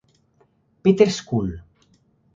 Peter's 0.81 1.13
School. 1.17 1.49